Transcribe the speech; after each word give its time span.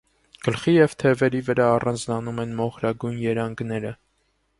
Գլխի 0.45 0.71
և 0.75 0.95
թևերի 1.03 1.41
վրա 1.49 1.67
առանձնանում 1.73 2.41
են 2.45 2.57
մոխրագույն 2.61 3.21
երանգները։ 3.27 3.93